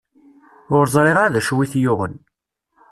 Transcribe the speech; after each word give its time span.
Ur 0.75 0.85
ẓriɣ 0.93 1.17
ara 1.23 1.33
d 1.33 1.35
acu 1.39 1.55
i 1.63 1.67
t-yuɣen. 1.71 2.15